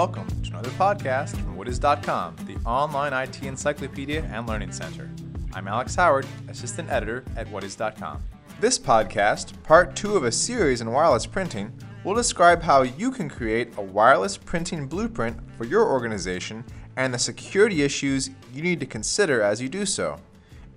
welcome 0.00 0.26
to 0.42 0.48
another 0.52 0.70
podcast 0.70 1.36
from 1.42 1.58
Whatis.com, 1.58 2.34
the 2.46 2.56
online 2.66 3.12
IT 3.12 3.42
encyclopedia 3.42 4.22
and 4.32 4.48
learning 4.48 4.72
center. 4.72 5.10
I'm 5.52 5.68
Alex 5.68 5.94
Howard, 5.94 6.26
assistant 6.48 6.88
editor 6.88 7.22
at 7.36 7.46
Whatis.com. 7.48 8.24
This 8.60 8.78
podcast, 8.78 9.62
part 9.62 9.94
two 9.94 10.16
of 10.16 10.24
a 10.24 10.32
series 10.32 10.80
in 10.80 10.90
wireless 10.90 11.26
printing, 11.26 11.70
will 12.02 12.14
describe 12.14 12.62
how 12.62 12.80
you 12.80 13.10
can 13.10 13.28
create 13.28 13.76
a 13.76 13.82
wireless 13.82 14.38
printing 14.38 14.86
blueprint 14.86 15.36
for 15.58 15.66
your 15.66 15.86
organization 15.86 16.64
and 16.96 17.12
the 17.12 17.18
security 17.18 17.82
issues 17.82 18.30
you 18.54 18.62
need 18.62 18.80
to 18.80 18.86
consider 18.86 19.42
as 19.42 19.60
you 19.60 19.68
do 19.68 19.84
so. 19.84 20.18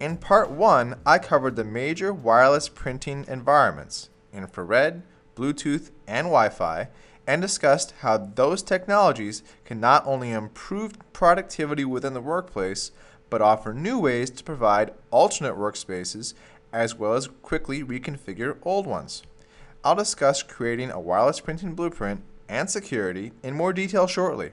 In 0.02 0.18
part 0.18 0.52
one, 0.52 1.00
I 1.06 1.18
covered 1.18 1.56
the 1.56 1.64
major 1.64 2.12
wireless 2.12 2.68
printing 2.68 3.24
environments 3.30 4.10
infrared, 4.34 5.02
Bluetooth, 5.34 5.92
and 6.08 6.26
Wi 6.26 6.50
Fi 6.50 6.90
and 7.26 7.42
discussed 7.42 7.94
how 8.02 8.18
those 8.18 8.62
technologies 8.62 9.44
can 9.66 9.80
not 9.80 10.06
only 10.06 10.32
improve 10.32 10.98
productivity 11.14 11.86
within 11.86 12.14
the 12.14 12.22
workplace, 12.22 12.92
but 13.30 13.42
offer 13.42 13.74
new 13.74 13.98
ways 13.98 14.30
to 14.30 14.44
provide 14.44 14.94
alternate 15.10 15.56
workspaces 15.56 16.34
as 16.72 16.96
well 16.96 17.14
as 17.14 17.30
quickly 17.42 17.84
reconfigure 17.84 18.58
old 18.64 18.86
ones. 18.86 19.24
I'll 19.84 19.96
discuss 19.96 20.44
creating 20.44 20.92
a 20.92 21.00
wireless 21.00 21.40
printing 21.40 21.76
blueprint 21.76 22.22
and 22.50 22.70
security 22.70 23.32
in 23.42 23.56
more 23.56 23.74
detail 23.74 24.08
shortly. 24.08 24.52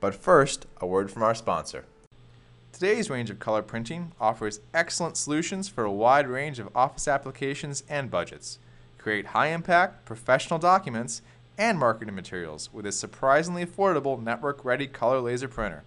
But 0.00 0.14
first, 0.14 0.66
a 0.80 0.86
word 0.86 1.10
from 1.10 1.22
our 1.22 1.34
sponsor. 1.34 1.84
Today's 2.72 3.10
range 3.10 3.30
of 3.30 3.38
color 3.38 3.62
printing 3.62 4.12
offers 4.20 4.60
excellent 4.72 5.16
solutions 5.16 5.68
for 5.68 5.84
a 5.84 5.92
wide 5.92 6.28
range 6.28 6.58
of 6.58 6.74
office 6.74 7.08
applications 7.08 7.82
and 7.88 8.10
budgets. 8.10 8.58
Create 8.96 9.26
high 9.26 9.48
impact, 9.48 10.06
professional 10.06 10.58
documents 10.58 11.20
and 11.60 11.78
marketing 11.78 12.14
materials 12.14 12.70
with 12.72 12.86
a 12.86 12.90
surprisingly 12.90 13.64
affordable 13.64 14.20
network 14.20 14.64
ready 14.64 14.86
color 14.86 15.20
laser 15.20 15.46
printer. 15.46 15.82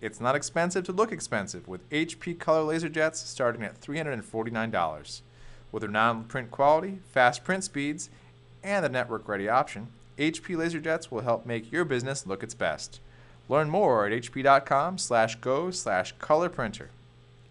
It's 0.00 0.20
not 0.20 0.34
expensive 0.34 0.84
to 0.86 0.92
look 0.92 1.12
expensive 1.12 1.68
with 1.68 1.88
HP 1.90 2.36
color 2.40 2.64
laser 2.64 2.88
jets 2.88 3.20
starting 3.20 3.62
at 3.62 3.80
$349. 3.80 5.20
With 5.70 5.80
their 5.82 5.90
non 5.90 6.24
print 6.24 6.50
quality, 6.50 6.98
fast 7.12 7.44
print 7.44 7.62
speeds, 7.62 8.10
and 8.64 8.84
the 8.84 8.88
network 8.88 9.28
ready 9.28 9.48
option, 9.48 9.86
HP 10.18 10.56
LaserJets 10.56 11.12
will 11.12 11.20
help 11.20 11.46
make 11.46 11.70
your 11.70 11.84
business 11.84 12.26
look 12.26 12.42
its 12.42 12.54
best. 12.54 13.00
Learn 13.48 13.70
more 13.70 14.06
at 14.06 14.12
hp.com 14.12 14.98
slash 14.98 15.36
go 15.36 15.70
slash 15.70 16.12
color 16.18 16.48
printer. 16.48 16.90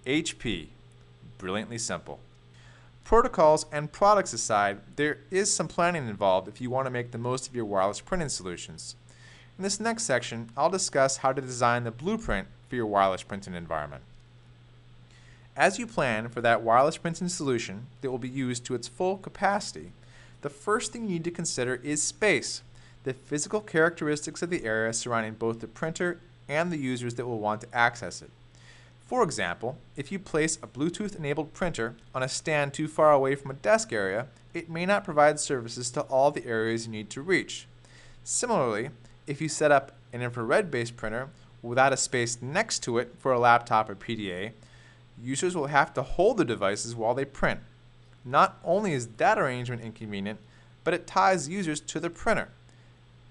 HP. 0.05 0.67
Brilliantly 1.37 1.77
simple. 1.77 2.19
Protocols 3.03 3.65
and 3.71 3.91
products 3.91 4.31
aside, 4.31 4.79
there 4.95 5.17
is 5.29 5.51
some 5.51 5.67
planning 5.67 6.07
involved 6.07 6.47
if 6.47 6.61
you 6.61 6.69
want 6.69 6.85
to 6.85 6.91
make 6.91 7.11
the 7.11 7.17
most 7.17 7.47
of 7.47 7.55
your 7.55 7.65
wireless 7.65 7.99
printing 7.99 8.29
solutions. 8.29 8.95
In 9.57 9.63
this 9.63 9.79
next 9.79 10.03
section, 10.03 10.49
I'll 10.55 10.69
discuss 10.69 11.17
how 11.17 11.33
to 11.33 11.41
design 11.41 11.83
the 11.83 11.91
blueprint 11.91 12.47
for 12.69 12.75
your 12.75 12.85
wireless 12.85 13.21
printing 13.21 13.55
environment. 13.55 14.03
As 15.55 15.77
you 15.77 15.85
plan 15.85 16.29
for 16.29 16.41
that 16.41 16.63
wireless 16.63 16.97
printing 16.97 17.27
solution 17.27 17.87
that 18.01 18.09
will 18.09 18.17
be 18.17 18.29
used 18.29 18.65
to 18.65 18.73
its 18.73 18.87
full 18.87 19.17
capacity, 19.17 19.91
the 20.41 20.49
first 20.49 20.91
thing 20.91 21.03
you 21.03 21.09
need 21.09 21.23
to 21.25 21.31
consider 21.31 21.75
is 21.83 22.01
space, 22.01 22.63
the 23.03 23.13
physical 23.13 23.61
characteristics 23.61 24.41
of 24.41 24.49
the 24.49 24.63
area 24.63 24.93
surrounding 24.93 25.33
both 25.33 25.59
the 25.59 25.67
printer 25.67 26.19
and 26.47 26.71
the 26.71 26.77
users 26.77 27.15
that 27.15 27.25
will 27.25 27.39
want 27.39 27.61
to 27.61 27.75
access 27.75 28.21
it. 28.21 28.31
For 29.05 29.23
example, 29.23 29.77
if 29.95 30.11
you 30.11 30.19
place 30.19 30.57
a 30.57 30.67
Bluetooth 30.67 31.15
enabled 31.15 31.53
printer 31.53 31.95
on 32.15 32.23
a 32.23 32.29
stand 32.29 32.73
too 32.73 32.87
far 32.87 33.11
away 33.11 33.35
from 33.35 33.51
a 33.51 33.55
desk 33.55 33.91
area, 33.91 34.27
it 34.53 34.69
may 34.69 34.85
not 34.85 35.03
provide 35.03 35.39
services 35.39 35.91
to 35.91 36.01
all 36.01 36.31
the 36.31 36.45
areas 36.45 36.85
you 36.85 36.91
need 36.91 37.09
to 37.11 37.21
reach. 37.21 37.67
Similarly, 38.23 38.89
if 39.27 39.41
you 39.41 39.49
set 39.49 39.71
up 39.71 39.91
an 40.13 40.21
infrared 40.21 40.71
based 40.71 40.95
printer 40.95 41.29
without 41.61 41.93
a 41.93 41.97
space 41.97 42.41
next 42.41 42.79
to 42.83 42.97
it 42.97 43.15
for 43.19 43.33
a 43.33 43.39
laptop 43.39 43.89
or 43.89 43.95
PDA, 43.95 44.51
users 45.21 45.55
will 45.55 45.67
have 45.67 45.93
to 45.93 46.01
hold 46.01 46.37
the 46.37 46.45
devices 46.45 46.95
while 46.95 47.13
they 47.13 47.25
print. 47.25 47.59
Not 48.25 48.57
only 48.63 48.93
is 48.93 49.07
that 49.17 49.37
arrangement 49.37 49.81
inconvenient, 49.81 50.39
but 50.83 50.93
it 50.93 51.07
ties 51.07 51.49
users 51.49 51.79
to 51.81 51.99
the 51.99 52.09
printer, 52.09 52.49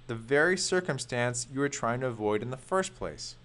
the 0.07 0.15
very 0.15 0.57
circumstance 0.57 1.47
you 1.53 1.63
are 1.63 1.69
trying 1.69 2.01
to 2.01 2.07
avoid 2.07 2.43
in 2.43 2.51
the 2.51 2.57
first 2.57 2.95
place. 2.95 3.37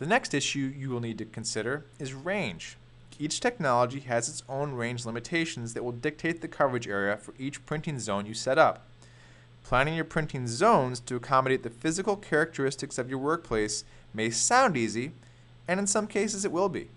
The 0.00 0.06
next 0.06 0.32
issue 0.32 0.72
you 0.74 0.88
will 0.88 1.00
need 1.00 1.18
to 1.18 1.26
consider 1.26 1.84
is 1.98 2.14
range. 2.14 2.78
Each 3.18 3.38
technology 3.38 4.00
has 4.00 4.30
its 4.30 4.42
own 4.48 4.72
range 4.72 5.04
limitations 5.04 5.74
that 5.74 5.84
will 5.84 5.92
dictate 5.92 6.40
the 6.40 6.48
coverage 6.48 6.88
area 6.88 7.18
for 7.18 7.34
each 7.38 7.66
printing 7.66 7.98
zone 7.98 8.24
you 8.24 8.32
set 8.32 8.56
up. 8.56 8.86
Planning 9.62 9.94
your 9.96 10.06
printing 10.06 10.48
zones 10.48 11.00
to 11.00 11.16
accommodate 11.16 11.64
the 11.64 11.68
physical 11.68 12.16
characteristics 12.16 12.96
of 12.96 13.10
your 13.10 13.18
workplace 13.18 13.84
may 14.14 14.30
sound 14.30 14.74
easy, 14.74 15.12
and 15.68 15.78
in 15.78 15.86
some 15.86 16.06
cases 16.06 16.46
it 16.46 16.52
will 16.52 16.70
be. 16.70 16.88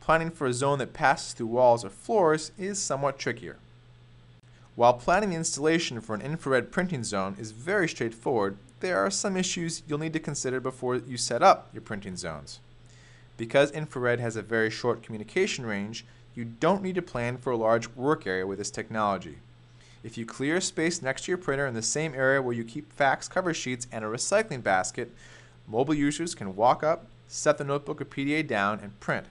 Planning 0.00 0.30
for 0.30 0.46
a 0.46 0.54
zone 0.54 0.78
that 0.78 0.94
passes 0.94 1.34
through 1.34 1.48
walls 1.48 1.84
or 1.84 1.90
floors 1.90 2.50
is 2.56 2.78
somewhat 2.78 3.18
trickier. 3.18 3.58
While 4.74 4.94
planning 4.94 5.30
the 5.30 5.36
installation 5.36 6.00
for 6.00 6.14
an 6.14 6.22
infrared 6.22 6.72
printing 6.72 7.04
zone 7.04 7.36
is 7.38 7.50
very 7.50 7.90
straightforward, 7.90 8.56
there 8.82 8.98
are 8.98 9.10
some 9.10 9.36
issues 9.36 9.82
you'll 9.88 9.98
need 9.98 10.12
to 10.12 10.20
consider 10.20 10.60
before 10.60 10.96
you 10.96 11.16
set 11.16 11.42
up 11.42 11.70
your 11.72 11.80
printing 11.80 12.16
zones. 12.16 12.60
Because 13.38 13.70
infrared 13.70 14.20
has 14.20 14.36
a 14.36 14.42
very 14.42 14.70
short 14.70 15.02
communication 15.02 15.64
range, 15.64 16.04
you 16.34 16.44
don't 16.44 16.82
need 16.82 16.96
to 16.96 17.02
plan 17.02 17.38
for 17.38 17.50
a 17.50 17.56
large 17.56 17.88
work 17.96 18.26
area 18.26 18.46
with 18.46 18.58
this 18.58 18.70
technology. 18.70 19.38
If 20.04 20.18
you 20.18 20.26
clear 20.26 20.60
space 20.60 21.00
next 21.00 21.24
to 21.24 21.30
your 21.30 21.38
printer 21.38 21.66
in 21.66 21.74
the 21.74 21.82
same 21.82 22.12
area 22.14 22.42
where 22.42 22.54
you 22.54 22.64
keep 22.64 22.92
fax 22.92 23.28
cover 23.28 23.54
sheets 23.54 23.86
and 23.90 24.04
a 24.04 24.08
recycling 24.08 24.62
basket, 24.62 25.12
mobile 25.68 25.94
users 25.94 26.34
can 26.34 26.56
walk 26.56 26.82
up, 26.82 27.06
set 27.28 27.58
the 27.58 27.64
notebook 27.64 28.00
or 28.00 28.04
PDA 28.04 28.46
down, 28.46 28.80
and 28.80 28.98
print. 29.00 29.26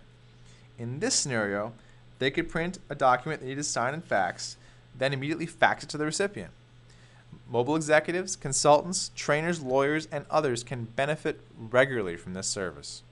In 0.80 1.00
this 1.00 1.14
scenario, 1.14 1.74
they 2.20 2.32
could 2.32 2.50
print 2.50 2.80
a 2.90 2.96
document 2.96 3.42
they 3.42 3.48
need 3.48 3.56
to 3.56 3.64
sign 3.64 3.94
and 3.94 4.04
fax, 4.04 4.56
then 4.98 5.14
immediately 5.14 5.46
fax 5.46 5.84
it 5.84 5.90
to 5.90 5.98
the 5.98 6.06
recipient. 6.06 6.52
Mobile 7.52 7.76
executives, 7.76 8.38
consultants, 8.38 9.12
trainers, 9.14 9.62
lawyers, 9.62 10.08
and 10.10 10.26
others 10.30 10.64
can 10.64 10.86
benefit 10.86 11.42
regularly 11.58 12.16
from 12.16 12.34
this 12.34 12.48
service. 12.48 13.04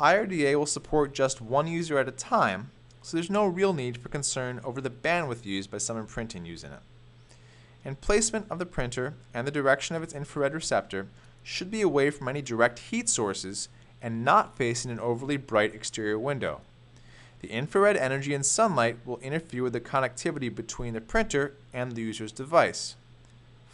IRDA 0.00 0.56
will 0.56 0.64
support 0.64 1.12
just 1.12 1.42
one 1.42 1.66
user 1.66 1.98
at 1.98 2.08
a 2.08 2.12
time, 2.12 2.70
so 3.02 3.18
there's 3.18 3.28
no 3.28 3.44
real 3.44 3.74
need 3.74 3.98
for 3.98 4.08
concern 4.08 4.60
over 4.64 4.80
the 4.80 4.88
bandwidth 4.88 5.44
used 5.44 5.70
by 5.70 5.76
someone 5.76 6.06
printing 6.06 6.46
using 6.46 6.72
it. 6.72 6.80
And 7.84 8.00
placement 8.00 8.46
of 8.48 8.58
the 8.58 8.64
printer 8.64 9.12
and 9.34 9.46
the 9.46 9.50
direction 9.52 9.94
of 9.94 10.02
its 10.02 10.14
infrared 10.14 10.54
receptor 10.54 11.08
should 11.42 11.70
be 11.70 11.82
away 11.82 12.08
from 12.08 12.28
any 12.28 12.40
direct 12.40 12.78
heat 12.78 13.10
sources 13.10 13.68
and 14.00 14.24
not 14.24 14.56
facing 14.56 14.90
an 14.90 15.00
overly 15.00 15.36
bright 15.36 15.74
exterior 15.74 16.18
window. 16.18 16.62
The 17.40 17.50
infrared 17.50 17.96
energy 17.98 18.32
and 18.32 18.44
sunlight 18.46 18.96
will 19.04 19.18
interfere 19.18 19.64
with 19.64 19.74
the 19.74 19.82
connectivity 19.82 20.54
between 20.54 20.94
the 20.94 21.02
printer 21.02 21.56
and 21.74 21.92
the 21.92 22.02
user's 22.02 22.32
device. 22.32 22.96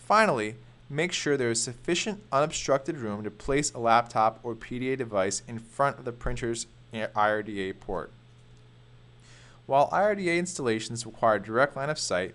Finally, 0.06 0.56
make 0.90 1.12
sure 1.12 1.36
there 1.36 1.50
is 1.50 1.62
sufficient 1.62 2.22
unobstructed 2.30 2.98
room 2.98 3.24
to 3.24 3.30
place 3.30 3.72
a 3.72 3.78
laptop 3.78 4.38
or 4.42 4.54
PDA 4.54 4.98
device 4.98 5.42
in 5.48 5.58
front 5.58 5.98
of 5.98 6.04
the 6.04 6.12
printer's 6.12 6.66
eh, 6.92 7.06
IRDA 7.16 7.80
port. 7.80 8.10
While 9.66 9.88
IRDA 9.88 10.38
installations 10.38 11.06
require 11.06 11.38
direct 11.38 11.74
line 11.74 11.88
of 11.88 11.98
sight, 11.98 12.34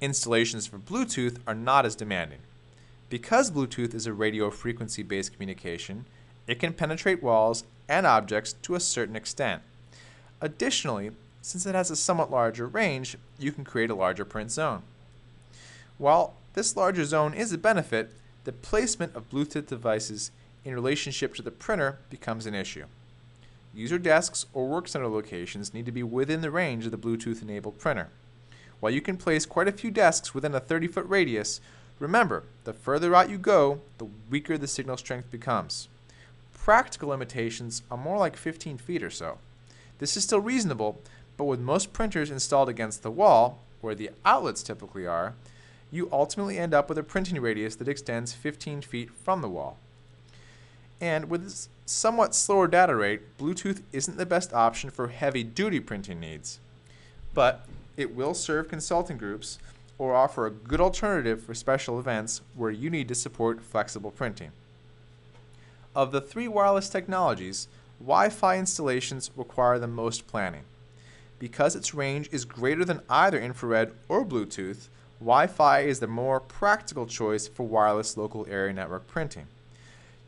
installations 0.00 0.68
for 0.68 0.78
Bluetooth 0.78 1.38
are 1.44 1.56
not 1.56 1.84
as 1.84 1.96
demanding. 1.96 2.38
Because 3.10 3.50
Bluetooth 3.50 3.94
is 3.94 4.06
a 4.06 4.12
radio 4.12 4.48
frequency 4.48 5.02
based 5.02 5.32
communication, 5.32 6.04
it 6.46 6.60
can 6.60 6.72
penetrate 6.72 7.20
walls 7.20 7.64
and 7.88 8.06
objects 8.06 8.52
to 8.62 8.76
a 8.76 8.80
certain 8.80 9.16
extent. 9.16 9.62
Additionally, 10.40 11.10
since 11.42 11.66
it 11.66 11.74
has 11.74 11.90
a 11.90 11.96
somewhat 11.96 12.30
larger 12.30 12.66
range, 12.66 13.16
you 13.40 13.50
can 13.50 13.64
create 13.64 13.90
a 13.90 13.94
larger 13.94 14.24
print 14.24 14.52
zone. 14.52 14.82
While 15.96 16.34
this 16.54 16.76
larger 16.76 17.04
zone 17.04 17.34
is 17.34 17.52
a 17.52 17.58
benefit, 17.58 18.12
the 18.44 18.52
placement 18.52 19.14
of 19.14 19.30
Bluetooth 19.30 19.66
devices 19.66 20.30
in 20.64 20.74
relationship 20.74 21.34
to 21.34 21.42
the 21.42 21.50
printer 21.50 21.98
becomes 22.10 22.46
an 22.46 22.54
issue. 22.54 22.84
User 23.74 23.98
desks 23.98 24.46
or 24.52 24.66
work 24.66 24.88
center 24.88 25.08
locations 25.08 25.72
need 25.72 25.86
to 25.86 25.92
be 25.92 26.02
within 26.02 26.40
the 26.40 26.50
range 26.50 26.84
of 26.84 26.90
the 26.90 26.98
Bluetooth 26.98 27.42
enabled 27.42 27.78
printer. 27.78 28.08
While 28.80 28.92
you 28.92 29.00
can 29.00 29.16
place 29.16 29.46
quite 29.46 29.68
a 29.68 29.72
few 29.72 29.90
desks 29.90 30.34
within 30.34 30.54
a 30.54 30.60
30 30.60 30.88
foot 30.88 31.06
radius, 31.06 31.60
remember 31.98 32.44
the 32.64 32.72
further 32.72 33.14
out 33.14 33.30
you 33.30 33.38
go, 33.38 33.80
the 33.98 34.08
weaker 34.30 34.56
the 34.56 34.66
signal 34.66 34.96
strength 34.96 35.30
becomes. 35.30 35.88
Practical 36.54 37.10
limitations 37.10 37.82
are 37.90 37.96
more 37.96 38.18
like 38.18 38.36
15 38.36 38.78
feet 38.78 39.02
or 39.02 39.10
so. 39.10 39.38
This 39.98 40.16
is 40.16 40.24
still 40.24 40.40
reasonable, 40.40 41.00
but 41.36 41.44
with 41.44 41.60
most 41.60 41.92
printers 41.92 42.30
installed 42.30 42.68
against 42.68 43.02
the 43.02 43.10
wall, 43.10 43.58
where 43.80 43.94
the 43.94 44.10
outlets 44.24 44.62
typically 44.62 45.06
are, 45.06 45.34
you 45.90 46.08
ultimately 46.12 46.58
end 46.58 46.74
up 46.74 46.88
with 46.88 46.98
a 46.98 47.02
printing 47.02 47.40
radius 47.40 47.76
that 47.76 47.88
extends 47.88 48.32
15 48.32 48.82
feet 48.82 49.10
from 49.10 49.40
the 49.40 49.48
wall. 49.48 49.78
And 51.00 51.30
with 51.30 51.44
its 51.44 51.68
somewhat 51.86 52.34
slower 52.34 52.66
data 52.66 52.94
rate, 52.94 53.38
Bluetooth 53.38 53.82
isn't 53.92 54.18
the 54.18 54.26
best 54.26 54.52
option 54.52 54.90
for 54.90 55.08
heavy 55.08 55.44
duty 55.44 55.80
printing 55.80 56.20
needs. 56.20 56.58
But 57.34 57.66
it 57.96 58.14
will 58.14 58.34
serve 58.34 58.68
consulting 58.68 59.16
groups 59.16 59.58
or 59.98 60.14
offer 60.14 60.46
a 60.46 60.50
good 60.50 60.80
alternative 60.80 61.42
for 61.42 61.54
special 61.54 61.98
events 61.98 62.40
where 62.54 62.70
you 62.70 62.90
need 62.90 63.08
to 63.08 63.14
support 63.14 63.62
flexible 63.62 64.10
printing. 64.10 64.52
Of 65.94 66.12
the 66.12 66.20
three 66.20 66.48
wireless 66.48 66.88
technologies, 66.88 67.66
Wi 68.00 68.28
Fi 68.28 68.58
installations 68.58 69.30
require 69.36 69.78
the 69.78 69.88
most 69.88 70.28
planning. 70.28 70.62
Because 71.40 71.74
its 71.74 71.94
range 71.94 72.28
is 72.32 72.44
greater 72.44 72.84
than 72.84 73.02
either 73.08 73.40
infrared 73.40 73.92
or 74.08 74.24
Bluetooth, 74.24 74.88
Wi 75.20 75.48
Fi 75.48 75.80
is 75.80 75.98
the 75.98 76.06
more 76.06 76.38
practical 76.38 77.04
choice 77.04 77.48
for 77.48 77.66
wireless 77.66 78.16
local 78.16 78.46
area 78.48 78.72
network 78.72 79.08
printing. 79.08 79.48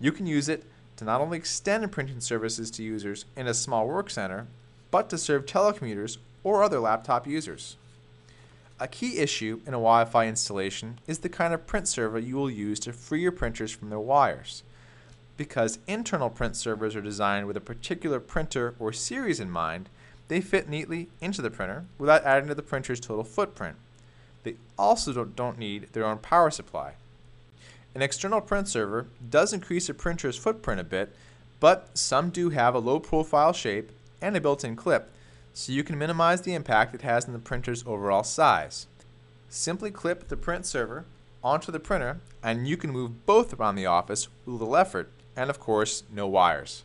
You 0.01 0.11
can 0.11 0.27
use 0.27 0.49
it 0.49 0.65
to 0.97 1.05
not 1.05 1.21
only 1.21 1.39
extend 1.39 1.93
printing 1.93 2.21
services 2.21 2.73
to 2.73 2.83
users 2.83 3.25
in 3.37 3.47
a 3.47 3.55
small 3.55 3.87
work 3.87 4.11
center, 4.11 4.49
but 4.91 5.09
to 5.11 5.19
serve 5.19 5.47
telecommuters 5.47 6.19
or 6.43 6.65
other 6.65 6.81
laptop 6.81 7.27
users. 7.27 7.77
A 8.81 8.89
key 8.89 9.19
issue 9.19 9.61
in 9.65 9.75
a 9.75 9.79
Wi 9.79 10.05
Fi 10.07 10.27
installation 10.27 10.99
is 11.07 11.19
the 11.19 11.29
kind 11.29 11.55
of 11.55 11.69
print 11.69 11.87
server 11.87 12.19
you 12.19 12.35
will 12.35 12.51
use 12.51 12.81
to 12.81 12.93
free 12.93 13.21
your 13.21 13.31
printers 13.31 13.71
from 13.71 13.91
their 13.91 14.01
wires. 14.01 14.65
Because 15.37 15.79
internal 15.87 16.31
print 16.31 16.57
servers 16.57 16.97
are 16.97 17.01
designed 17.01 17.47
with 17.47 17.57
a 17.57 17.61
particular 17.61 18.19
printer 18.19 18.75
or 18.81 18.93
series 18.93 19.39
in 19.39 19.51
mind, 19.51 19.89
they 20.27 20.41
fit 20.41 20.69
neatly 20.69 21.09
into 21.21 21.43
the 21.43 21.51
printer 21.51 21.85
without 21.97 22.25
adding 22.25 22.49
to 22.49 22.55
the 22.57 22.63
printer's 22.63 23.01
total 23.01 23.25
footprint. 23.25 23.77
They 24.43 24.55
also 24.79 25.25
don't 25.25 25.59
need 25.59 25.93
their 25.93 26.05
own 26.05 26.19
power 26.19 26.51
supply. 26.51 26.95
An 27.95 28.03
external 28.03 28.41
print 28.41 28.69
server 28.69 29.07
does 29.29 29.53
increase 29.53 29.89
a 29.89 29.95
printer's 29.95 30.37
footprint 30.37 30.81
a 30.81 30.85
bit, 30.85 31.15
but 31.59 31.97
some 31.97 32.31
do 32.31 32.51
have 32.51 32.75
a 32.75 32.79
low 32.79 33.01
profile 33.01 33.53
shape 33.53 33.91
and 34.23 34.37
a 34.37 34.41
built 34.41 34.65
in 34.65 34.77
clip 34.77 35.11
so 35.53 35.73
you 35.73 35.85
can 35.85 35.99
minimize 35.99 36.43
the 36.43 36.55
impact 36.55 36.95
it 36.95 37.03
has 37.03 37.27
on 37.27 37.33
the 37.33 37.39
printer's 37.39 37.85
overall 37.87 38.23
size. 38.23 38.87
Simply 39.49 39.91
clip 39.91 40.29
the 40.29 40.37
print 40.37 40.65
server 40.65 41.05
onto 41.43 41.73
the 41.73 41.81
printer 41.81 42.19
and 42.43 42.69
you 42.69 42.77
can 42.77 42.91
move 42.91 43.27
both 43.27 43.59
around 43.59 43.75
the 43.75 43.87
office 43.87 44.29
with 44.47 44.61
little 44.61 44.77
effort 44.77 45.11
and 45.37 45.51
of 45.51 45.61
course 45.61 46.05
no 46.13 46.27
wires. 46.27 46.85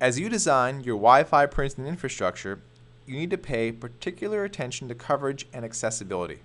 As 0.00 0.18
you 0.18 0.28
design 0.28 0.80
your 0.80 0.96
Wi-Fi 0.96 1.46
printing 1.46 1.86
infrastructure, 1.86 2.60
you 3.08 3.16
need 3.16 3.30
to 3.30 3.38
pay 3.38 3.72
particular 3.72 4.44
attention 4.44 4.88
to 4.88 4.94
coverage 4.94 5.46
and 5.52 5.64
accessibility. 5.64 6.40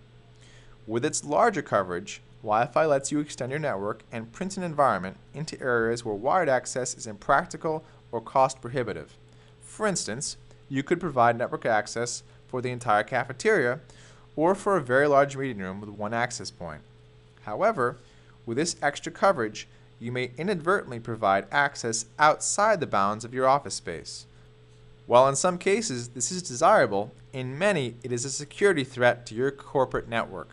With 0.88 1.06
its 1.06 1.24
larger 1.24 1.62
coverage, 1.62 2.22
Wi-Fi 2.42 2.86
lets 2.86 3.12
you 3.12 3.20
extend 3.20 3.52
your 3.52 3.60
network 3.60 4.04
and 4.12 4.32
print 4.32 4.58
an 4.58 4.64
environment 4.64 5.18
into 5.34 5.62
areas 5.62 6.04
where 6.04 6.16
wired 6.16 6.50
access 6.50 6.96
is 6.96 7.08
impractical 7.08 7.84
or 8.12 8.20
cost 8.20 8.62
prohibitive. 8.62 9.18
For 9.62 9.88
instance, 9.88 10.38
you 10.70 10.84
could 10.84 11.00
provide 11.00 11.38
network 11.38 11.66
access 11.66 12.24
for 12.48 12.62
the 12.62 12.72
entire 12.72 13.04
cafeteria 13.04 13.80
or 14.36 14.56
for 14.56 14.76
a 14.76 14.82
very 14.82 15.08
large 15.08 15.38
meeting 15.38 15.60
room 15.60 15.80
with 15.80 15.90
one 15.90 16.14
access 16.14 16.52
point. 16.52 16.82
However, 17.44 17.98
with 18.46 18.58
this 18.58 18.76
extra 18.82 19.12
coverage, 19.12 19.68
you 20.00 20.12
may 20.12 20.32
inadvertently 20.38 21.00
provide 21.00 21.46
access 21.52 22.06
outside 22.20 22.80
the 22.80 22.88
bounds 22.88 23.24
of 23.24 23.34
your 23.34 23.48
office 23.48 23.76
space. 23.76 24.26
While 25.06 25.28
in 25.28 25.36
some 25.36 25.58
cases 25.58 26.10
this 26.10 26.32
is 26.32 26.42
desirable, 26.42 27.12
in 27.34 27.58
many 27.58 27.96
it 28.04 28.12
is 28.12 28.24
a 28.24 28.30
security 28.30 28.84
threat 28.84 29.26
to 29.28 29.36
your 29.36 29.52
corporate 29.52 30.08
network. 30.08 30.50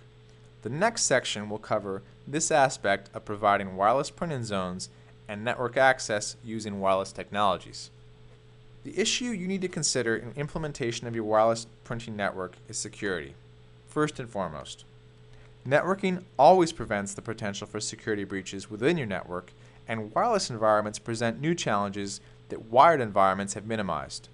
The 0.62 0.70
next 0.70 1.04
section 1.04 1.48
will 1.48 1.58
cover 1.58 2.02
this 2.26 2.50
aspect 2.50 3.10
of 3.14 3.24
providing 3.24 3.76
wireless 3.76 4.10
printing 4.10 4.44
zones 4.44 4.88
and 5.28 5.44
network 5.44 5.76
access 5.76 6.36
using 6.44 6.80
wireless 6.80 7.12
technologies. 7.12 7.90
The 8.82 8.98
issue 8.98 9.26
you 9.26 9.46
need 9.46 9.60
to 9.60 9.68
consider 9.68 10.16
in 10.16 10.32
implementation 10.36 11.06
of 11.06 11.14
your 11.14 11.24
wireless 11.24 11.66
printing 11.84 12.16
network 12.16 12.56
is 12.68 12.76
security, 12.76 13.34
first 13.88 14.18
and 14.18 14.28
foremost. 14.28 14.84
Networking 15.66 16.24
always 16.38 16.72
prevents 16.72 17.14
the 17.14 17.22
potential 17.22 17.66
for 17.66 17.78
security 17.78 18.24
breaches 18.24 18.70
within 18.70 18.98
your 18.98 19.06
network, 19.06 19.52
and 19.86 20.12
wireless 20.14 20.50
environments 20.50 20.98
present 20.98 21.40
new 21.40 21.54
challenges 21.54 22.20
that 22.48 22.66
wired 22.66 23.00
environments 23.00 23.54
have 23.54 23.66
minimized. 23.66 24.28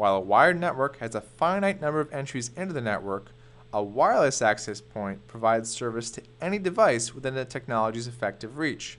While 0.00 0.16
a 0.16 0.20
wired 0.20 0.58
network 0.58 0.96
has 1.00 1.14
a 1.14 1.20
finite 1.20 1.82
number 1.82 2.00
of 2.00 2.10
entries 2.10 2.50
into 2.56 2.72
the 2.72 2.80
network, 2.80 3.32
a 3.70 3.82
wireless 3.82 4.40
access 4.40 4.80
point 4.80 5.28
provides 5.28 5.68
service 5.68 6.10
to 6.12 6.22
any 6.40 6.58
device 6.58 7.14
within 7.14 7.34
the 7.34 7.44
technology's 7.44 8.06
effective 8.06 8.56
reach. 8.56 8.98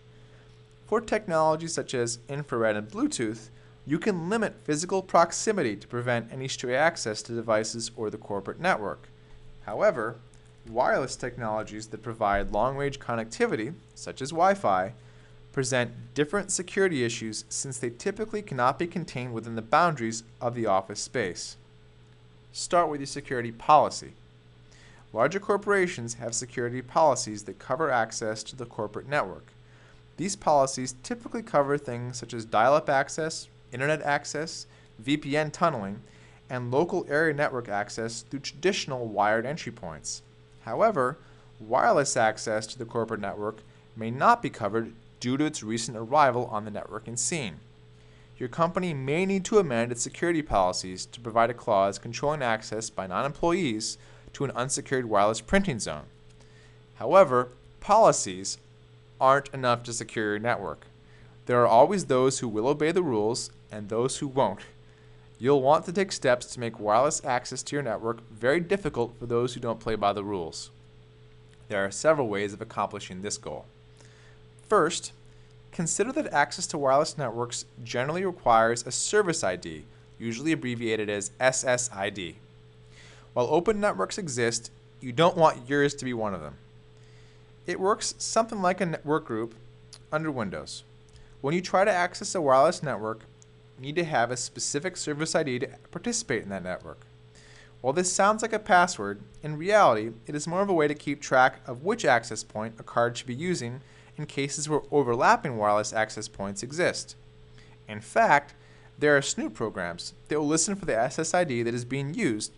For 0.86 1.02
technologies 1.02 1.74
such 1.74 1.96
as 1.96 2.20
infrared 2.30 2.76
and 2.76 2.88
Bluetooth, 2.88 3.50
you 3.84 3.98
can 3.98 4.30
limit 4.30 4.62
physical 4.64 5.02
proximity 5.02 5.76
to 5.76 5.88
prevent 5.88 6.32
any 6.32 6.48
stray 6.48 6.76
access 6.76 7.24
to 7.24 7.34
devices 7.34 7.90
or 7.96 8.12
the 8.12 8.20
corporate 8.20 8.60
network. 8.60 9.08
However, 9.66 10.18
wireless 10.70 11.16
technologies 11.16 11.88
that 11.88 12.04
provide 12.04 12.52
long 12.52 12.78
range 12.78 13.00
connectivity, 13.00 13.74
such 13.96 14.22
as 14.22 14.30
Wi 14.30 14.54
Fi, 14.54 14.94
present 15.52 15.92
different 16.14 16.52
security 16.52 17.04
issues 17.04 17.46
since 17.50 17.78
they 17.78 17.90
typically 17.90 18.42
cannot 18.42 18.80
be 18.80 18.88
contained 18.88 19.34
within 19.34 19.56
the 19.56 19.62
boundaries 19.62 20.24
of 20.40 20.56
the 20.56 20.66
office 20.66 21.02
space. 21.02 21.58
Start 22.52 22.90
with 22.90 23.00
your 23.00 23.08
security 23.08 23.52
policy. 23.52 24.14
Larger 25.14 25.40
corporations 25.40 26.16
have 26.16 26.34
security 26.34 26.82
policies 26.82 27.44
that 27.44 27.60
cover 27.60 27.92
access 27.92 28.44
to 28.44 28.56
the 28.56 28.66
corporate 28.66 29.10
network. 29.10 29.48
These 30.18 30.36
policies 30.36 30.96
typically 31.04 31.44
cover 31.44 31.78
things 31.78 32.18
such 32.18 32.34
as 32.34 32.46
dial 32.46 32.74
up 32.74 32.90
access, 32.90 33.48
internet 33.74 34.02
access, 34.02 34.68
VPN 35.04 35.52
tunneling, 35.52 36.02
and 36.50 36.72
local 36.72 37.06
area 37.10 37.34
network 37.34 37.68
access 37.68 38.22
through 38.22 38.40
traditional 38.40 39.08
wired 39.08 39.46
entry 39.46 39.72
points. 39.72 40.22
However, 40.62 41.18
wireless 41.60 42.16
access 42.16 42.68
to 42.68 42.78
the 42.78 42.86
corporate 42.86 43.22
network 43.22 43.60
may 43.96 44.12
not 44.12 44.42
be 44.42 44.50
covered 44.50 44.94
due 45.22 45.38
to 45.38 45.46
its 45.46 45.64
recent 45.64 45.96
arrival 45.96 46.48
on 46.48 46.66
the 46.66 46.72
networking 46.72 47.18
scene. 47.18 47.62
Your 48.38 48.50
company 48.50 48.94
may 48.94 49.26
need 49.26 49.46
to 49.46 49.60
amend 49.60 49.94
its 49.94 50.02
security 50.02 50.42
policies 50.42 51.06
to 51.06 51.22
provide 51.22 51.50
a 51.50 51.54
clause 51.54 51.98
controlling 52.00 52.42
access 52.42 52.90
by 52.90 53.08
non 53.08 53.24
employees 53.26 53.98
to 54.34 54.44
an 54.44 54.52
unsecured 54.52 55.06
wireless 55.06 55.40
printing 55.40 55.80
zone. 55.80 56.06
However, 56.96 57.50
policies 57.80 58.58
aren't 59.20 59.54
enough 59.54 59.84
to 59.84 59.94
secure 59.94 60.32
your 60.32 60.40
network. 60.40 60.88
There 61.46 61.62
are 61.62 61.68
always 61.68 62.06
those 62.06 62.40
who 62.40 62.48
will 62.48 62.68
obey 62.68 62.92
the 62.92 63.04
rules 63.04 63.52
and 63.72 63.90
those 63.90 64.18
who 64.18 64.28
won't. 64.28 64.62
You'll 65.38 65.62
want 65.62 65.86
to 65.86 65.94
take 65.94 66.12
steps 66.12 66.46
to 66.48 66.60
make 66.60 66.80
wireless 66.80 67.24
access 67.26 67.64
to 67.64 67.76
your 67.76 67.84
network 67.84 68.28
very 68.30 68.60
difficult 68.60 69.18
for 69.20 69.26
those 69.26 69.54
who 69.54 69.60
don't 69.60 69.80
play 69.80 69.96
by 69.96 70.14
the 70.14 70.24
rules. 70.24 70.72
There 71.68 71.84
are 71.86 71.92
several 71.92 72.28
ways 72.28 72.54
of 72.54 72.62
accomplishing 72.62 73.22
this 73.22 73.38
goal. 73.38 73.66
First, 74.72 75.12
consider 75.74 76.14
that 76.14 76.32
access 76.32 76.66
to 76.68 76.78
wireless 76.78 77.18
networks 77.18 77.66
generally 77.84 78.24
requires 78.24 78.88
a 78.88 78.92
service 78.94 79.44
ID, 79.44 79.84
usually 80.18 80.54
abbreviated 80.54 81.10
as 81.10 81.32
SSID. 81.42 82.36
While 83.34 83.48
open 83.50 83.82
networks 83.82 84.18
exist, 84.18 84.72
you 85.02 85.12
don't 85.12 85.36
want 85.36 85.68
yours 85.68 85.94
to 85.96 86.06
be 86.06 86.14
one 86.14 86.34
of 86.34 86.40
them. 86.40 86.54
It 87.68 87.82
works 87.82 88.16
something 88.18 88.62
like 88.62 88.80
a 88.80 88.86
network 88.86 89.26
group 89.26 89.56
under 90.10 90.32
Windows. 90.32 90.84
When 91.42 91.54
you 91.54 91.60
try 91.60 91.84
to 91.84 91.92
access 91.92 92.34
a 92.34 92.40
wireless 92.40 92.82
network, 92.82 93.26
you 93.78 93.88
need 93.88 93.98
to 93.98 94.06
have 94.06 94.32
a 94.32 94.38
specific 94.38 94.96
service 94.96 95.36
ID 95.36 95.60
to 95.60 95.68
participate 95.92 96.44
in 96.44 96.50
that 96.50 96.64
network. 96.64 97.02
While 97.82 97.92
this 97.92 98.14
sounds 98.14 98.42
like 98.42 98.54
a 98.54 98.58
password, 98.58 99.20
in 99.44 99.58
reality, 99.58 100.12
it 100.28 100.34
is 100.34 100.48
more 100.48 100.62
of 100.62 100.70
a 100.70 100.74
way 100.74 100.88
to 100.88 100.96
keep 100.96 101.20
track 101.20 101.60
of 101.68 101.84
which 101.84 102.06
access 102.06 102.42
point 102.46 102.76
a 102.80 102.84
card 102.84 103.18
should 103.18 103.28
be 103.28 103.36
using 103.36 103.82
in 104.18 104.26
cases 104.26 104.70
where 104.70 104.82
overlapping 104.92 105.58
wireless 105.58 105.94
access 105.94 106.28
points 106.28 106.64
exist. 106.64 107.16
In 107.88 108.02
fact, 108.02 108.54
there 108.98 109.18
are 109.18 109.22
snoop 109.22 109.54
programs 109.54 110.14
that 110.28 110.40
will 110.40 110.48
listen 110.48 110.76
for 110.76 110.86
the 110.86 110.94
SSID 110.94 111.64
that 111.64 111.74
is 111.74 111.86
being 111.86 112.14
used 112.14 112.52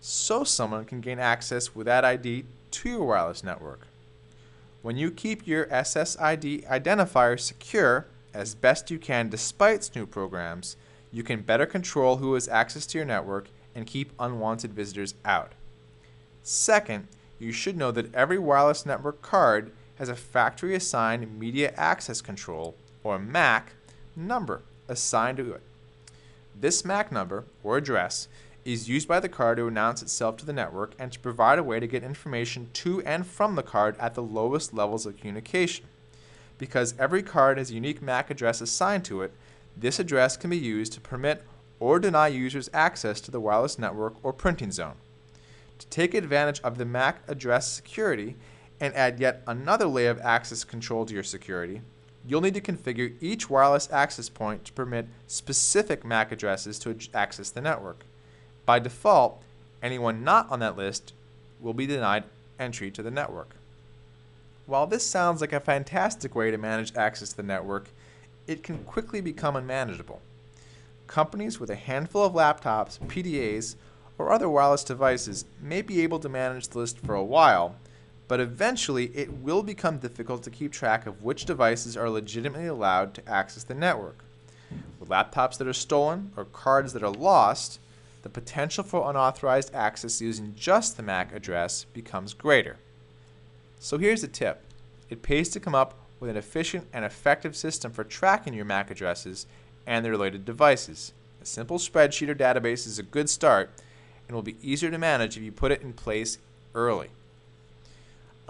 so 0.00 0.42
someone 0.42 0.84
can 0.84 1.00
gain 1.00 1.18
access 1.18 1.74
with 1.74 1.86
that 1.86 2.04
ID 2.04 2.44
to 2.70 2.88
your 2.88 3.04
wireless 3.04 3.44
network. 3.44 3.86
When 4.82 4.96
you 4.96 5.10
keep 5.10 5.46
your 5.46 5.66
SSID 5.66 6.66
identifier 6.66 7.38
secure, 7.38 8.06
as 8.34 8.54
best 8.54 8.90
you 8.90 8.98
can 8.98 9.28
despite 9.28 9.84
Snoop 9.84 10.10
programs, 10.10 10.76
you 11.12 11.22
can 11.22 11.42
better 11.42 11.66
control 11.66 12.16
who 12.16 12.34
has 12.34 12.48
access 12.48 12.86
to 12.86 12.98
your 12.98 13.04
network 13.04 13.48
and 13.74 13.86
keep 13.86 14.12
unwanted 14.18 14.72
visitors 14.72 15.14
out. 15.24 15.52
Second, 16.42 17.06
you 17.38 17.52
should 17.52 17.76
know 17.76 17.92
that 17.92 18.12
every 18.14 18.38
wireless 18.38 18.84
network 18.84 19.22
card 19.22 19.70
has 19.96 20.08
a 20.08 20.16
factory 20.16 20.74
assigned 20.74 21.38
media 21.38 21.72
access 21.76 22.20
control, 22.20 22.74
or 23.04 23.18
MAC, 23.18 23.72
number 24.16 24.62
assigned 24.88 25.38
to 25.38 25.52
it. 25.52 25.62
This 26.58 26.84
MAC 26.84 27.10
number, 27.10 27.44
or 27.62 27.76
address, 27.76 28.28
is 28.64 28.88
used 28.88 29.08
by 29.08 29.18
the 29.18 29.28
card 29.28 29.56
to 29.56 29.66
announce 29.66 30.02
itself 30.02 30.36
to 30.36 30.46
the 30.46 30.52
network 30.52 30.94
and 30.98 31.10
to 31.12 31.18
provide 31.18 31.58
a 31.58 31.62
way 31.62 31.80
to 31.80 31.86
get 31.86 32.04
information 32.04 32.68
to 32.72 33.02
and 33.02 33.26
from 33.26 33.56
the 33.56 33.62
card 33.62 33.96
at 33.98 34.14
the 34.14 34.22
lowest 34.22 34.72
levels 34.72 35.04
of 35.04 35.16
communication. 35.16 35.86
Because 36.58 36.94
every 36.98 37.22
card 37.22 37.58
has 37.58 37.70
a 37.70 37.74
unique 37.74 38.00
MAC 38.00 38.30
address 38.30 38.60
assigned 38.60 39.04
to 39.06 39.22
it, 39.22 39.32
this 39.76 39.98
address 39.98 40.36
can 40.36 40.50
be 40.50 40.58
used 40.58 40.92
to 40.92 41.00
permit 41.00 41.44
or 41.80 41.98
deny 41.98 42.28
users 42.28 42.70
access 42.72 43.20
to 43.22 43.30
the 43.30 43.40
wireless 43.40 43.78
network 43.78 44.14
or 44.22 44.32
printing 44.32 44.70
zone. 44.70 44.94
To 45.80 45.86
take 45.88 46.14
advantage 46.14 46.60
of 46.60 46.78
the 46.78 46.84
MAC 46.84 47.20
address 47.26 47.66
security 47.72 48.36
and 48.82 48.92
add 48.96 49.20
yet 49.20 49.42
another 49.46 49.86
layer 49.86 50.10
of 50.10 50.20
access 50.22 50.64
control 50.64 51.06
to 51.06 51.14
your 51.14 51.22
security, 51.22 51.80
you'll 52.26 52.40
need 52.40 52.52
to 52.52 52.60
configure 52.60 53.14
each 53.20 53.48
wireless 53.48 53.88
access 53.92 54.28
point 54.28 54.64
to 54.64 54.72
permit 54.72 55.06
specific 55.28 56.04
MAC 56.04 56.32
addresses 56.32 56.80
to 56.80 56.98
access 57.14 57.48
the 57.48 57.60
network. 57.60 58.04
By 58.66 58.80
default, 58.80 59.40
anyone 59.84 60.24
not 60.24 60.50
on 60.50 60.58
that 60.58 60.76
list 60.76 61.12
will 61.60 61.74
be 61.74 61.86
denied 61.86 62.24
entry 62.58 62.90
to 62.90 63.04
the 63.04 63.10
network. 63.12 63.54
While 64.66 64.88
this 64.88 65.06
sounds 65.06 65.40
like 65.40 65.52
a 65.52 65.60
fantastic 65.60 66.34
way 66.34 66.50
to 66.50 66.58
manage 66.58 66.96
access 66.96 67.30
to 67.30 67.36
the 67.36 67.42
network, 67.44 67.88
it 68.48 68.64
can 68.64 68.82
quickly 68.82 69.20
become 69.20 69.54
unmanageable. 69.54 70.20
Companies 71.06 71.60
with 71.60 71.70
a 71.70 71.76
handful 71.76 72.24
of 72.24 72.32
laptops, 72.32 72.98
PDAs, 73.06 73.76
or 74.18 74.32
other 74.32 74.48
wireless 74.48 74.82
devices 74.82 75.44
may 75.60 75.82
be 75.82 76.00
able 76.02 76.18
to 76.18 76.28
manage 76.28 76.66
the 76.68 76.78
list 76.78 76.98
for 76.98 77.14
a 77.14 77.22
while, 77.22 77.76
but 78.28 78.40
eventually 78.40 79.06
it 79.14 79.32
will 79.32 79.62
become 79.62 79.98
difficult 79.98 80.42
to 80.42 80.50
keep 80.50 80.72
track 80.72 81.06
of 81.06 81.22
which 81.22 81.44
devices 81.44 81.96
are 81.96 82.08
legitimately 82.08 82.66
allowed 82.66 83.14
to 83.14 83.28
access 83.28 83.64
the 83.64 83.74
network. 83.74 84.24
With 84.98 85.08
laptops 85.08 85.58
that 85.58 85.66
are 85.66 85.72
stolen 85.72 86.32
or 86.36 86.44
cards 86.44 86.92
that 86.92 87.02
are 87.02 87.10
lost, 87.10 87.78
the 88.22 88.28
potential 88.28 88.84
for 88.84 89.10
unauthorized 89.10 89.74
access 89.74 90.20
using 90.20 90.54
just 90.56 90.96
the 90.96 91.02
MAC 91.02 91.34
address 91.34 91.84
becomes 91.84 92.34
greater. 92.34 92.76
So 93.80 93.98
here's 93.98 94.22
a 94.22 94.28
tip 94.28 94.62
it 95.10 95.22
pays 95.22 95.48
to 95.50 95.60
come 95.60 95.74
up 95.74 95.98
with 96.20 96.30
an 96.30 96.36
efficient 96.36 96.86
and 96.92 97.04
effective 97.04 97.56
system 97.56 97.92
for 97.92 98.04
tracking 98.04 98.54
your 98.54 98.64
MAC 98.64 98.90
addresses 98.90 99.46
and 99.86 100.04
the 100.04 100.10
related 100.10 100.44
devices. 100.44 101.12
A 101.42 101.44
simple 101.44 101.78
spreadsheet 101.78 102.28
or 102.28 102.34
database 102.34 102.86
is 102.86 103.00
a 103.00 103.02
good 103.02 103.28
start 103.28 103.70
and 104.28 104.34
will 104.34 104.42
be 104.42 104.56
easier 104.62 104.90
to 104.90 104.98
manage 104.98 105.36
if 105.36 105.42
you 105.42 105.50
put 105.50 105.72
it 105.72 105.82
in 105.82 105.92
place 105.92 106.38
early. 106.74 107.08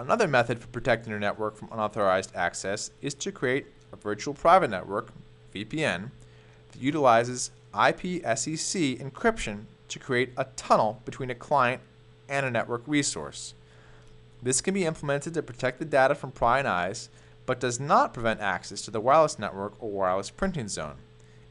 Another 0.03 0.27
method 0.27 0.59
for 0.59 0.67
protecting 0.67 1.13
your 1.13 1.21
network 1.21 1.57
from 1.57 1.69
unauthorized 1.71 2.35
access 2.35 2.91
is 3.03 3.15
to 3.15 3.31
create 3.31 3.67
a 3.93 3.97
virtual 3.97 4.35
private 4.35 4.69
network, 4.69 5.13
VPN, 5.55 6.11
that 6.73 6.83
utilizes 6.83 7.53
IPsec 7.73 9.01
encryption 9.01 9.67
to 9.87 10.01
create 10.01 10.33
a 10.37 10.47
tunnel 10.57 11.01
between 11.05 11.31
a 11.31 11.37
client 11.37 11.81
and 12.29 12.45
a 12.45 12.51
network 12.51 12.83
resource. 12.85 13.55
This 14.43 14.61
can 14.61 14.75
be 14.75 14.85
implemented 14.85 15.35
to 15.35 15.43
protect 15.43 15.79
the 15.79 15.85
data 15.85 16.17
from 16.17 16.33
prying 16.33 16.67
eyes, 16.67 17.09
but 17.47 17.61
does 17.61 17.79
not 17.79 18.13
prevent 18.13 18.41
access 18.41 18.83
to 18.83 18.91
the 18.91 19.01
wireless 19.01 19.39
network 19.39 19.81
or 19.81 19.89
wireless 19.89 20.31
printing 20.31 20.67
zone. 20.67 20.97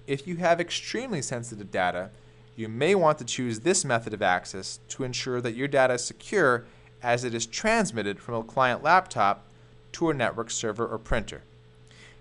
If 0.07 0.27
you 0.27 0.35
have 0.37 0.59
extremely 0.59 1.21
sensitive 1.21 1.71
data, 1.71 2.09
you 2.57 2.67
may 2.67 2.95
want 2.95 3.17
to 3.19 3.23
choose 3.23 3.61
this 3.61 3.85
method 3.85 4.13
of 4.13 4.21
access 4.21 4.81
to 4.89 5.05
ensure 5.05 5.39
that 5.39 5.55
your 5.55 5.69
data 5.69 5.93
is 5.93 6.03
secure 6.03 6.65
as 7.03 7.23
it 7.23 7.33
is 7.33 7.45
transmitted 7.45 8.19
from 8.19 8.35
a 8.35 8.43
client 8.43 8.83
laptop 8.83 9.45
to 9.93 10.09
a 10.09 10.13
network 10.13 10.51
server 10.51 10.85
or 10.85 10.97
printer. 10.97 11.41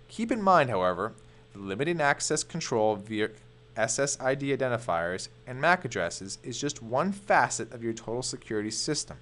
Keep 0.09 0.33
in 0.33 0.43
mind, 0.43 0.71
however, 0.71 1.13
that 1.53 1.61
limiting 1.61 2.01
access 2.01 2.43
control 2.43 2.97
via 2.97 3.31
SSID 3.77 4.57
identifiers 4.57 5.29
and 5.47 5.61
MAC 5.61 5.85
addresses 5.85 6.39
is 6.43 6.61
just 6.61 6.83
one 6.83 7.13
facet 7.13 7.73
of 7.73 7.83
your 7.83 7.93
total 7.93 8.23
security 8.23 8.71
system. 8.71 9.17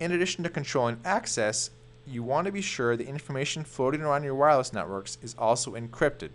In 0.00 0.12
addition 0.12 0.44
to 0.44 0.50
controlling 0.50 1.00
access, 1.04 1.70
you 2.06 2.22
want 2.22 2.46
to 2.46 2.52
be 2.52 2.62
sure 2.62 2.96
the 2.96 3.06
information 3.06 3.64
floating 3.64 4.02
around 4.02 4.24
your 4.24 4.34
wireless 4.34 4.72
networks 4.72 5.18
is 5.22 5.34
also 5.38 5.72
encrypted. 5.72 6.30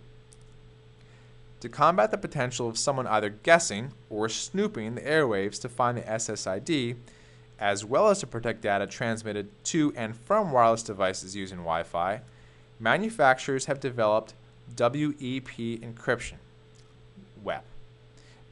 To 1.60 1.68
combat 1.68 2.10
the 2.10 2.18
potential 2.18 2.68
of 2.68 2.76
someone 2.76 3.06
either 3.06 3.30
guessing 3.30 3.92
or 4.10 4.28
snooping 4.28 4.96
the 4.96 5.00
airwaves 5.00 5.60
to 5.60 5.68
find 5.68 5.96
the 5.96 6.02
SSID, 6.02 6.96
as 7.58 7.84
well 7.84 8.08
as 8.08 8.20
to 8.20 8.26
protect 8.26 8.62
data 8.62 8.86
transmitted 8.86 9.48
to 9.64 9.92
and 9.96 10.16
from 10.16 10.52
wireless 10.52 10.82
devices 10.82 11.36
using 11.36 11.58
Wi 11.58 11.82
Fi, 11.82 12.20
manufacturers 12.80 13.66
have 13.66 13.80
developed 13.80 14.34
WEP 14.78 15.80
encryption, 15.80 16.36
WEP. 17.42 17.64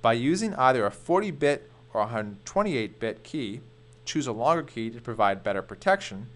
By 0.03 0.13
using 0.15 0.55
either 0.55 0.87
a 0.87 0.91
40 0.91 1.31
bit 1.33 1.71
or 1.93 2.03
128 2.03 3.01
bit 3.01 3.23
key, 3.23 3.61
choose 4.05 4.27
a 4.27 4.33
longer 4.33 4.63
key 4.63 4.91
to 4.91 5.01
provide 5.01 5.43
better 5.43 5.63
protection, 5.63 6.29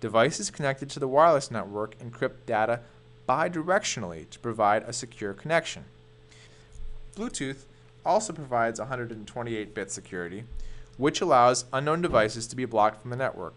devices 0.00 0.50
connected 0.50 0.90
to 0.90 1.00
the 1.00 1.08
wireless 1.08 1.50
network 1.50 1.98
encrypt 1.98 2.46
data 2.46 2.80
bidirectionally 3.28 4.28
to 4.30 4.38
provide 4.38 4.82
a 4.84 4.92
secure 4.92 5.32
connection. 5.32 5.84
Bluetooth 7.16 7.64
also 8.04 8.32
provides 8.32 8.80
128 8.80 9.74
bit 9.74 9.90
security, 9.90 10.44
which 10.96 11.20
allows 11.20 11.64
unknown 11.72 12.02
devices 12.02 12.46
to 12.46 12.56
be 12.56 12.64
blocked 12.64 13.00
from 13.00 13.10
the 13.10 13.16
network. 13.16 13.56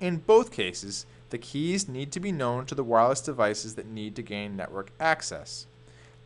In 0.00 0.18
both 0.18 0.52
cases, 0.52 1.06
the 1.30 1.38
keys 1.38 1.88
need 1.88 2.12
to 2.12 2.20
be 2.20 2.32
known 2.32 2.66
to 2.66 2.74
the 2.74 2.84
wireless 2.84 3.20
devices 3.20 3.74
that 3.76 3.86
need 3.86 4.16
to 4.16 4.22
gain 4.22 4.56
network 4.56 4.90
access. 5.00 5.66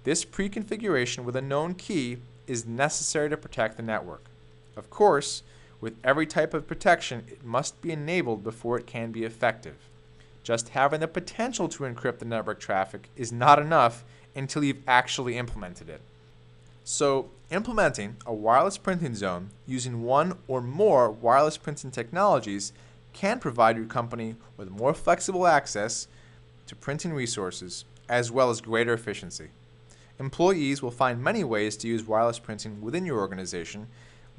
This 0.04 0.24
pre-configuration 0.24 1.24
with 1.24 1.36
a 1.36 1.42
known 1.42 1.74
key 1.74 2.18
is 2.46 2.66
necessary 2.66 3.28
to 3.30 3.36
protect 3.36 3.76
the 3.76 3.82
network. 3.82 4.24
Of 4.76 4.90
course, 4.90 5.42
with 5.80 5.96
every 6.02 6.26
type 6.26 6.54
of 6.54 6.66
protection, 6.66 7.24
it 7.28 7.44
must 7.44 7.80
be 7.82 7.92
enabled 7.92 8.42
before 8.42 8.78
it 8.78 8.86
can 8.86 9.12
be 9.12 9.24
effective. 9.24 9.76
Just 10.42 10.70
having 10.70 11.00
the 11.00 11.08
potential 11.08 11.68
to 11.68 11.84
encrypt 11.84 12.18
the 12.18 12.24
network 12.24 12.60
traffic 12.60 13.08
is 13.16 13.32
not 13.32 13.58
enough 13.58 14.04
until 14.34 14.62
you've 14.62 14.82
actually 14.86 15.36
implemented 15.36 15.88
it. 15.88 16.00
So, 16.88 17.30
implementing 17.50 18.14
a 18.24 18.32
wireless 18.32 18.78
printing 18.78 19.16
zone 19.16 19.50
using 19.66 20.04
one 20.04 20.38
or 20.46 20.62
more 20.62 21.10
wireless 21.10 21.56
printing 21.56 21.90
technologies 21.90 22.72
can 23.12 23.40
provide 23.40 23.76
your 23.76 23.86
company 23.86 24.36
with 24.56 24.70
more 24.70 24.94
flexible 24.94 25.48
access 25.48 26.06
to 26.68 26.76
printing 26.76 27.12
resources 27.12 27.86
as 28.08 28.30
well 28.30 28.50
as 28.50 28.60
greater 28.60 28.92
efficiency. 28.92 29.48
Employees 30.20 30.80
will 30.80 30.92
find 30.92 31.20
many 31.20 31.42
ways 31.42 31.76
to 31.78 31.88
use 31.88 32.06
wireless 32.06 32.38
printing 32.38 32.80
within 32.80 33.04
your 33.04 33.18
organization 33.18 33.88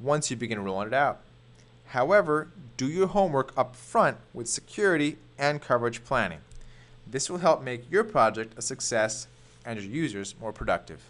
once 0.00 0.30
you 0.30 0.36
begin 0.38 0.64
rolling 0.64 0.88
it 0.88 0.94
out. 0.94 1.20
However, 1.88 2.48
do 2.78 2.86
your 2.86 3.08
homework 3.08 3.52
up 3.58 3.76
front 3.76 4.16
with 4.32 4.48
security 4.48 5.18
and 5.38 5.60
coverage 5.60 6.02
planning. 6.02 6.40
This 7.06 7.28
will 7.28 7.38
help 7.38 7.62
make 7.62 7.92
your 7.92 8.04
project 8.04 8.54
a 8.56 8.62
success 8.62 9.26
and 9.66 9.78
your 9.78 9.92
users 9.92 10.34
more 10.40 10.54
productive. 10.54 11.02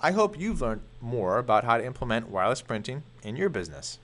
I 0.00 0.12
hope 0.12 0.38
you've 0.38 0.60
learned 0.60 0.82
more 1.00 1.38
about 1.38 1.64
how 1.64 1.78
to 1.78 1.84
implement 1.84 2.28
wireless 2.28 2.60
printing 2.60 3.02
in 3.22 3.36
your 3.36 3.48
business. 3.48 3.98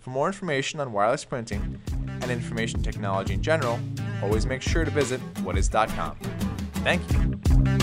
For 0.00 0.10
more 0.10 0.26
information 0.26 0.80
on 0.80 0.92
wireless 0.92 1.24
printing 1.24 1.80
and 2.06 2.30
information 2.30 2.82
technology 2.82 3.34
in 3.34 3.42
general, 3.42 3.78
always 4.22 4.46
make 4.46 4.62
sure 4.62 4.84
to 4.84 4.90
visit 4.90 5.20
whatis.com. 5.36 6.16
Thank 6.84 7.02
you. 7.12 7.75